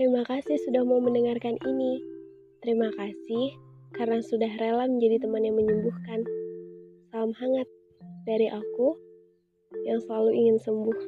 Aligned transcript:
Terima 0.00 0.24
kasih 0.24 0.56
sudah 0.64 0.80
mau 0.80 0.96
mendengarkan 0.96 1.60
ini. 1.60 2.00
Terima 2.64 2.88
kasih 2.94 3.52
karena 3.92 4.22
sudah 4.24 4.48
rela 4.56 4.88
menjadi 4.88 5.20
teman 5.26 5.44
yang 5.44 5.58
menyembuhkan. 5.58 6.24
Salam 7.10 7.34
hangat 7.36 7.68
dari 8.22 8.48
aku 8.48 8.94
yang 9.82 9.98
selalu 10.06 10.30
ingin 10.32 10.56
sembuh. 10.62 10.98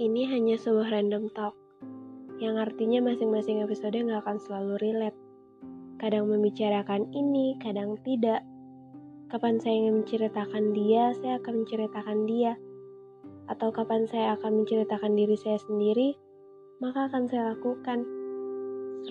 Ini 0.00 0.22
hanya 0.32 0.56
sebuah 0.56 0.88
random 0.88 1.28
talk 1.36 1.52
yang 2.40 2.56
artinya 2.56 3.04
masing-masing 3.12 3.60
episode 3.60 3.92
nggak 3.92 4.24
akan 4.24 4.40
selalu 4.40 4.80
relate 4.80 5.19
kadang 6.00 6.32
membicarakan 6.32 7.12
ini, 7.12 7.60
kadang 7.60 8.00
tidak. 8.00 8.40
Kapan 9.28 9.60
saya 9.60 9.84
ingin 9.84 10.00
menceritakan 10.02 10.72
dia, 10.72 11.12
saya 11.20 11.36
akan 11.36 11.62
menceritakan 11.62 12.18
dia. 12.24 12.56
Atau 13.52 13.68
kapan 13.68 14.08
saya 14.08 14.34
akan 14.40 14.64
menceritakan 14.64 15.12
diri 15.12 15.36
saya 15.36 15.60
sendiri, 15.60 16.16
maka 16.80 17.12
akan 17.12 17.28
saya 17.28 17.52
lakukan. 17.52 18.08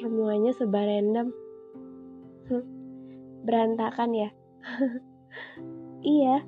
Semuanya 0.02 0.50
sebab 0.58 0.82
random. 0.82 1.30
Berantakan 3.46 4.10
ya? 4.18 4.30
iya, 6.18 6.42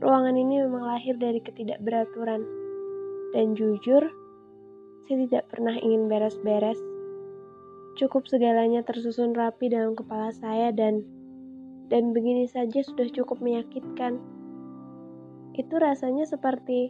ruangan 0.00 0.40
ini 0.40 0.64
memang 0.64 0.88
lahir 0.88 1.20
dari 1.20 1.44
ketidakberaturan. 1.44 2.40
Dan 3.36 3.52
jujur, 3.52 4.02
saya 5.04 5.16
tidak 5.28 5.44
pernah 5.52 5.76
ingin 5.76 6.08
beres-beres 6.08 6.80
Cukup 7.92 8.24
segalanya 8.24 8.80
tersusun 8.80 9.36
rapi 9.36 9.68
dalam 9.68 9.92
kepala 9.92 10.32
saya 10.32 10.72
dan 10.72 11.04
dan 11.92 12.16
begini 12.16 12.48
saja 12.48 12.80
sudah 12.80 13.04
cukup 13.12 13.44
menyakitkan. 13.44 14.16
Itu 15.52 15.76
rasanya 15.76 16.24
seperti 16.24 16.88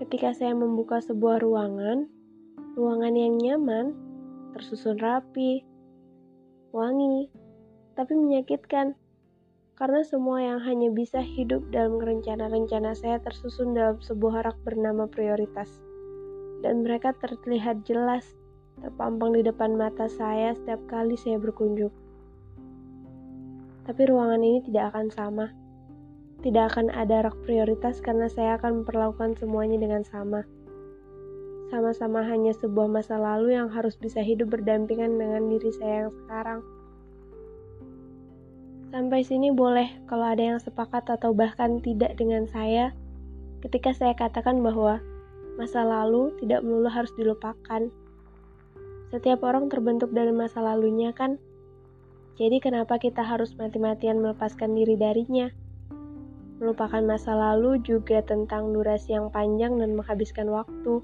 ketika 0.00 0.32
saya 0.32 0.56
membuka 0.56 1.04
sebuah 1.04 1.44
ruangan, 1.44 2.08
ruangan 2.80 3.12
yang 3.12 3.36
nyaman, 3.36 3.92
tersusun 4.56 4.96
rapi, 4.96 5.68
wangi, 6.72 7.28
tapi 7.92 8.16
menyakitkan. 8.16 8.96
Karena 9.76 10.00
semua 10.00 10.40
yang 10.40 10.60
hanya 10.64 10.88
bisa 10.88 11.20
hidup 11.20 11.60
dalam 11.68 12.00
rencana-rencana 12.00 12.96
saya 12.96 13.20
tersusun 13.20 13.76
dalam 13.76 14.00
sebuah 14.00 14.48
rak 14.48 14.56
bernama 14.64 15.04
prioritas. 15.08 15.68
Dan 16.64 16.84
mereka 16.84 17.12
terlihat 17.20 17.84
jelas 17.84 18.39
terpampang 18.80 19.36
di 19.36 19.44
depan 19.44 19.76
mata 19.76 20.08
saya 20.08 20.56
setiap 20.56 20.80
kali 20.88 21.16
saya 21.16 21.36
berkunjung. 21.36 21.92
Tapi 23.84 24.02
ruangan 24.08 24.40
ini 24.40 24.60
tidak 24.64 24.92
akan 24.92 25.08
sama. 25.12 25.46
Tidak 26.40 26.64
akan 26.72 26.88
ada 26.92 27.28
rak 27.28 27.36
prioritas 27.44 28.00
karena 28.00 28.28
saya 28.32 28.56
akan 28.56 28.82
memperlakukan 28.82 29.36
semuanya 29.36 29.76
dengan 29.76 30.00
sama. 30.08 30.48
Sama-sama 31.68 32.24
hanya 32.26 32.50
sebuah 32.56 32.88
masa 32.90 33.20
lalu 33.20 33.54
yang 33.54 33.70
harus 33.70 33.94
bisa 33.94 34.24
hidup 34.24 34.50
berdampingan 34.50 35.20
dengan 35.20 35.46
diri 35.52 35.70
saya 35.76 36.08
yang 36.08 36.12
sekarang. 36.24 36.60
Sampai 38.90 39.22
sini 39.22 39.54
boleh 39.54 39.86
kalau 40.10 40.26
ada 40.26 40.42
yang 40.42 40.58
sepakat 40.58 41.06
atau 41.06 41.30
bahkan 41.30 41.78
tidak 41.78 42.18
dengan 42.18 42.50
saya 42.50 42.90
ketika 43.62 43.94
saya 43.94 44.18
katakan 44.18 44.64
bahwa 44.64 44.98
masa 45.60 45.86
lalu 45.86 46.34
tidak 46.42 46.64
melulu 46.66 46.90
harus 46.90 47.12
dilupakan 47.14 47.86
setiap 49.10 49.42
orang 49.42 49.66
terbentuk 49.66 50.14
dari 50.14 50.30
masa 50.30 50.62
lalunya 50.62 51.10
kan? 51.10 51.42
Jadi 52.38 52.62
kenapa 52.62 52.96
kita 52.96 53.20
harus 53.26 53.52
mati-matian 53.58 54.22
melepaskan 54.22 54.72
diri 54.72 54.94
darinya? 54.94 55.50
Melupakan 56.62 57.02
masa 57.02 57.34
lalu 57.34 57.82
juga 57.82 58.22
tentang 58.22 58.70
durasi 58.70 59.18
yang 59.18 59.28
panjang 59.34 59.76
dan 59.76 59.98
menghabiskan 59.98 60.48
waktu. 60.48 61.02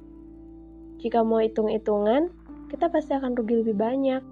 Jika 1.02 1.26
mau 1.26 1.42
hitung-hitungan, 1.42 2.32
kita 2.72 2.88
pasti 2.88 3.12
akan 3.12 3.36
rugi 3.36 3.60
lebih 3.60 3.76
banyak. 3.76 4.22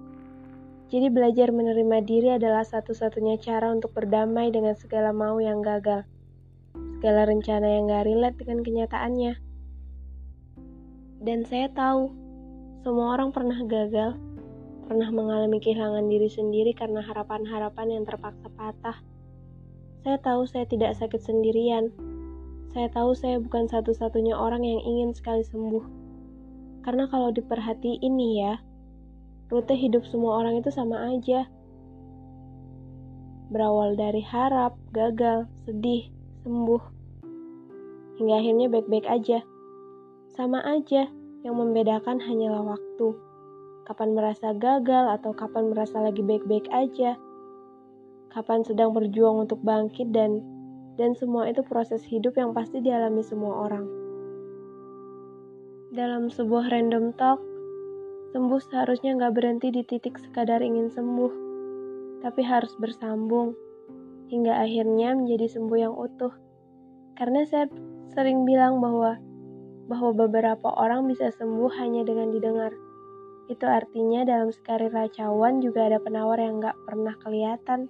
Jadi 0.89 1.07
belajar 1.11 1.49
menerima 1.51 1.97
diri 2.05 2.29
adalah 2.33 2.63
satu-satunya 2.65 3.37
cara 3.41 3.69
untuk 3.73 3.91
berdamai 3.91 4.49
dengan 4.49 4.73
segala 4.77 5.11
mau 5.11 5.37
yang 5.37 5.61
gagal. 5.61 6.07
Segala 6.97 7.27
rencana 7.27 7.67
yang 7.69 7.91
gak 7.91 8.05
relate 8.07 8.37
dengan 8.39 8.59
kenyataannya. 8.63 9.33
Dan 11.25 11.41
saya 11.45 11.69
tahu, 11.73 12.24
semua 12.85 13.17
orang 13.17 13.33
pernah 13.33 13.65
gagal, 13.65 14.13
pernah 14.85 15.09
mengalami 15.09 15.57
kehilangan 15.57 16.05
diri 16.05 16.29
sendiri 16.29 16.69
karena 16.77 17.01
harapan-harapan 17.01 17.97
yang 17.97 18.03
terpaksa 18.05 18.45
patah. 18.53 19.01
Saya 20.05 20.21
tahu 20.21 20.45
saya 20.45 20.69
tidak 20.69 20.93
sakit 20.93 21.17
sendirian. 21.17 21.89
Saya 22.77 22.85
tahu 22.93 23.17
saya 23.17 23.41
bukan 23.41 23.65
satu-satunya 23.65 24.37
orang 24.37 24.61
yang 24.61 24.85
ingin 24.85 25.17
sekali 25.17 25.41
sembuh. 25.41 25.81
Karena 26.85 27.09
kalau 27.09 27.33
diperhatiin 27.33 28.05
nih 28.05 28.33
ya, 28.45 28.53
rute 29.49 29.73
hidup 29.73 30.05
semua 30.05 30.45
orang 30.45 30.61
itu 30.61 30.69
sama 30.69 31.09
aja. 31.09 31.49
Berawal 33.49 33.97
dari 33.97 34.21
harap, 34.21 34.77
gagal, 34.93 35.49
sedih, 35.65 36.05
sembuh. 36.45 36.83
Hingga 38.21 38.35
akhirnya 38.45 38.69
baik-baik 38.69 39.09
aja. 39.09 39.41
Sama 40.37 40.61
aja, 40.61 41.09
yang 41.45 41.61
membedakan 41.61 42.17
hanyalah 42.17 42.73
waktu. 42.73 43.13
Kapan 43.85 44.17
merasa 44.17 44.57
gagal 44.57 45.21
atau 45.21 45.29
kapan 45.37 45.69
merasa 45.69 46.01
lagi 46.01 46.25
baik-baik 46.25 46.65
aja. 46.73 47.13
Kapan 48.33 48.65
sedang 48.65 48.97
berjuang 48.97 49.45
untuk 49.45 49.61
bangkit 49.61 50.09
dan 50.09 50.41
dan 50.97 51.13
semua 51.13 51.45
itu 51.45 51.61
proses 51.61 52.01
hidup 52.09 52.33
yang 52.33 52.49
pasti 52.57 52.81
dialami 52.81 53.21
semua 53.21 53.69
orang. 53.69 53.85
Dalam 55.93 56.33
sebuah 56.33 56.73
random 56.73 57.13
talk, 57.13 57.39
sembuh 58.33 58.59
seharusnya 58.65 59.15
nggak 59.15 59.35
berhenti 59.37 59.69
di 59.69 59.85
titik 59.85 60.17
sekadar 60.17 60.65
ingin 60.65 60.89
sembuh, 60.89 61.31
tapi 62.25 62.41
harus 62.41 62.73
bersambung 62.81 63.53
hingga 64.33 64.65
akhirnya 64.65 65.13
menjadi 65.13 65.45
sembuh 65.45 65.77
yang 65.77 65.93
utuh. 65.93 66.33
Karena 67.15 67.45
saya 67.47 67.69
sering 68.11 68.43
bilang 68.43 68.81
bahwa 68.81 69.19
bahwa 69.85 70.13
beberapa 70.13 70.73
orang 70.75 71.05
bisa 71.05 71.29
sembuh 71.33 71.71
hanya 71.77 72.01
dengan 72.05 72.33
didengar. 72.33 72.73
Itu 73.45 73.69
artinya 73.69 74.25
dalam 74.25 74.49
sekali 74.49 74.89
racauan 74.89 75.61
juga 75.61 75.85
ada 75.85 76.01
penawar 76.01 76.41
yang 76.41 76.61
gak 76.61 76.77
pernah 76.89 77.13
kelihatan. 77.21 77.89